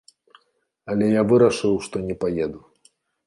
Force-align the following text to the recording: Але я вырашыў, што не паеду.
Але 0.93 1.05
я 1.09 1.21
вырашыў, 1.33 1.75
што 1.87 1.95
не 2.09 2.15
паеду. 2.27 2.59